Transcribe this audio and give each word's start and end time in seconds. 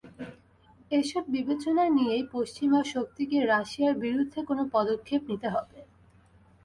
এসব 0.91 1.23
বিবেচনায় 1.35 1.91
নিয়েই 1.97 2.23
পশ্চিমা 2.33 2.79
শক্তিকে 2.93 3.37
রাশিয়ার 3.45 3.95
বিরুদ্ধে 4.03 4.39
কোনো 4.49 4.63
পদক্ষেপ 4.75 5.21
নিতে 5.29 5.47
হবে। 5.49 5.79